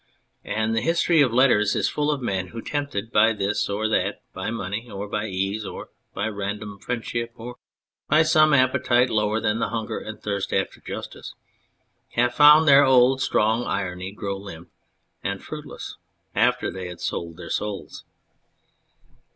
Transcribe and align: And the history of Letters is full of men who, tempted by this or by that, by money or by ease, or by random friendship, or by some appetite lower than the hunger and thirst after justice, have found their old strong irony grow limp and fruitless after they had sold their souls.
And 0.43 0.75
the 0.75 0.81
history 0.81 1.21
of 1.21 1.31
Letters 1.31 1.75
is 1.75 1.87
full 1.87 2.09
of 2.09 2.23
men 2.23 2.47
who, 2.47 2.61
tempted 2.63 3.11
by 3.11 3.33
this 3.33 3.69
or 3.69 3.83
by 3.87 3.97
that, 3.99 4.21
by 4.33 4.49
money 4.49 4.89
or 4.89 5.07
by 5.07 5.27
ease, 5.27 5.63
or 5.63 5.89
by 6.15 6.27
random 6.27 6.79
friendship, 6.79 7.29
or 7.35 7.57
by 8.09 8.23
some 8.23 8.51
appetite 8.51 9.11
lower 9.11 9.39
than 9.39 9.59
the 9.59 9.69
hunger 9.69 9.99
and 9.99 10.19
thirst 10.19 10.53
after 10.53 10.81
justice, 10.81 11.35
have 12.13 12.33
found 12.33 12.67
their 12.67 12.83
old 12.83 13.21
strong 13.21 13.67
irony 13.67 14.11
grow 14.11 14.37
limp 14.37 14.71
and 15.23 15.43
fruitless 15.43 15.97
after 16.33 16.71
they 16.71 16.87
had 16.87 16.99
sold 16.99 17.37
their 17.37 17.51
souls. 17.51 18.03